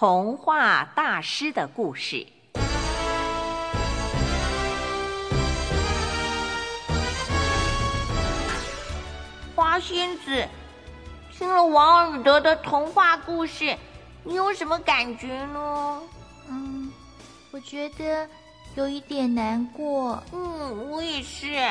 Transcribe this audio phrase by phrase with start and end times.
[0.00, 2.26] 童话大师的故事。
[9.54, 10.48] 花仙子，
[11.30, 13.76] 听了王尔德的童话故事，
[14.24, 16.00] 你有什么感觉呢？
[16.48, 16.90] 嗯，
[17.50, 18.26] 我觉得
[18.76, 20.18] 有一点难过。
[20.32, 21.70] 嗯，我也是。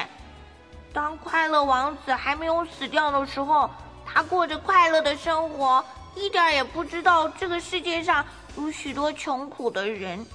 [0.93, 3.67] 当快乐王子还没有死掉的时候，
[4.05, 5.83] 他过着快乐的生活，
[6.15, 8.25] 一点也不知道这个世界上
[8.57, 10.25] 有许多穷苦的人。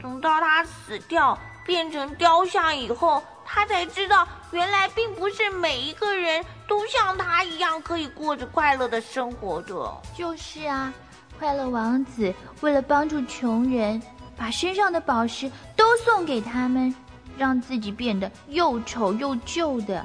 [0.00, 10.00] 等到他死掉变成雕像以后，他才知道，原来并不是每一个人都像他一样可以过着快乐的生活的。
[10.16, 10.92] 就是啊，
[11.38, 14.00] 快乐王子为了帮助穷人，
[14.36, 16.94] 把身上的宝石都送给他们。
[17.36, 20.04] 让自己变得又丑又旧的，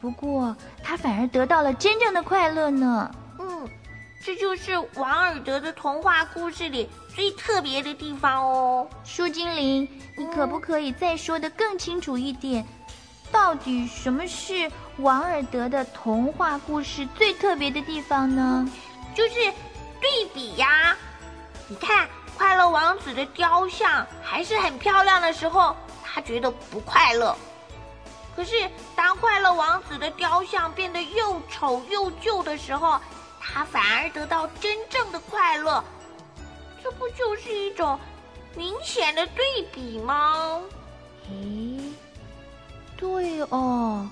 [0.00, 3.08] 不过他反而得到了真正的快乐呢。
[4.24, 8.88] 嗯，这就是王尔德的童话故事里最特别的地方哦。
[9.04, 12.66] 树精灵，你可不可以再说的更清楚一点？
[13.30, 18.66] 到底什么是王尔德的童话故事最特别的地方呢？
[19.14, 19.34] 就是
[20.00, 20.96] 对比呀。
[21.68, 25.76] 你看，快乐王子的雕像还是很漂亮的时候。
[26.06, 27.36] 他觉得不快乐，
[28.36, 33.00] 可是当快乐王子的雕像变得又丑又旧的时候，
[33.46, 35.84] 他反而得到真正的快乐。
[36.82, 37.98] 这不就是一种
[38.56, 40.60] 明显的对比吗？
[41.30, 41.80] 诶，
[42.96, 44.08] 对哦，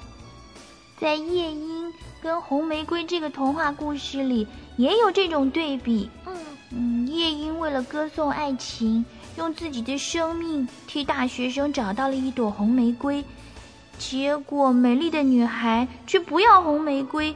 [1.00, 6.10] 在夜莺跟红玫瑰这个童话故事里也有这种对比。
[6.26, 6.36] 嗯
[6.70, 9.04] 嗯，夜莺为了歌颂爱情。
[9.38, 13.24] 用自己的生命替大学生找到了一朵红玫瑰，
[13.98, 17.34] 结果美丽的女孩却不要红玫瑰。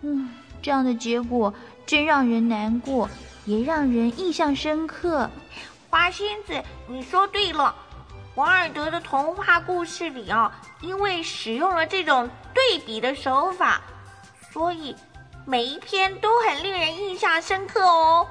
[0.00, 0.30] 嗯，
[0.62, 1.52] 这样的结果
[1.86, 3.08] 真让人难过，
[3.44, 5.30] 也让人印象深刻。
[5.88, 7.74] 花仙子，你说对了，
[8.36, 13.80] 王尔德的童话故事里啊，因为使用了这种对比的手法，
[14.52, 14.94] 所以
[15.44, 18.26] 每一篇都很令人印象深刻哦。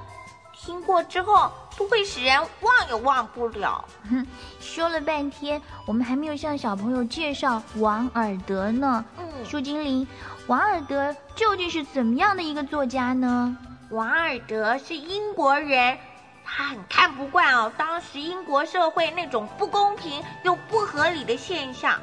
[0.70, 1.52] 听过之后。
[1.78, 3.86] 都会使人忘也忘不了。
[4.10, 4.28] 哼
[4.60, 9.06] 说了半天，我们还没有向小朋友介绍王尔德呢。
[9.18, 10.06] 嗯，树精灵，
[10.48, 13.56] 王尔德究竟是怎么样的一个作家呢？
[13.92, 15.98] 王尔德是英国人，
[16.44, 21.98] 他很看不惯哦，当时英国社会那种不公平又不合理的现象。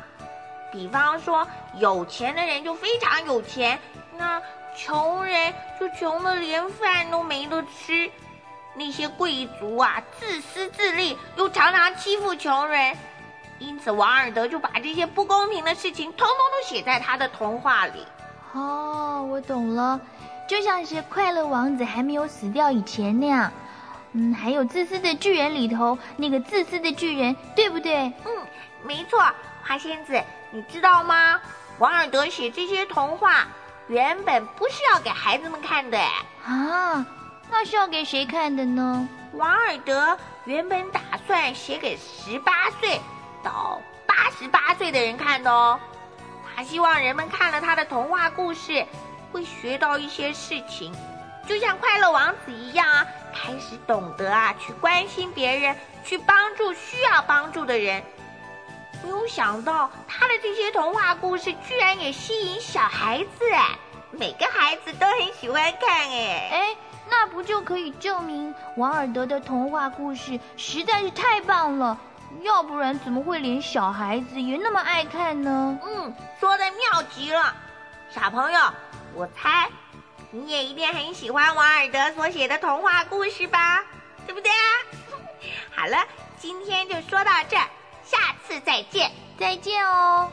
[0.73, 3.79] 比方说，有钱的人就非常有钱，
[4.17, 4.41] 那
[4.75, 8.11] 穷人就穷的连饭都没得吃。
[8.77, 12.97] 那些贵族啊，自私自利，又常常欺负穷人，
[13.59, 18.07] 因此王尔德就把这些不公平的事情通通都写在他的童话里。
[18.53, 20.01] 哦，我懂了，
[20.49, 23.51] 就像是快乐王子还没有死掉以前那样。
[24.13, 28.13] 嗯，还有自私的巨人里头那个自私的巨人，对不对？
[28.25, 28.47] 嗯，
[28.83, 29.21] 没错。
[29.63, 30.23] 花仙子，
[30.53, 31.41] 你知道吗？
[31.79, 33.47] 王尔德写这些童话
[33.89, 35.99] 原本不是要给孩子们看的，
[36.45, 37.05] 啊。
[37.51, 39.09] 那是要给谁看的呢？
[39.33, 43.01] 王尔德原本打算写给十八岁
[43.43, 45.79] 到八十八岁的人看的哦。
[46.55, 48.87] 他希望人们看了他的童话故事，
[49.31, 50.95] 会学到一些事情，
[51.47, 58.03] 就像快乐王子一样啊，开始懂得啊去关心别人，去帮助需要帮助的人。
[59.03, 63.79] 没有想到他的这些童话故事居然也吸引小孩子哎，
[64.11, 66.77] 每个孩子都很喜欢看哎哎。
[67.09, 71.99] 那不就可以证明王尔德的童话故事实在是太棒了？
[72.43, 75.79] 要不然怎么会连小孩子也那么爱看呢？
[75.85, 77.55] 嗯，说的妙极了，
[78.11, 78.61] 小朋友，
[79.15, 79.71] 我猜
[80.31, 83.85] 你也一定很喜欢王尔德所写的童话故事吧？
[84.27, 84.67] 对不对啊？
[85.75, 86.05] 好了，
[86.37, 87.69] 今天就说到这儿，
[88.03, 90.31] 下次再见，再见哦。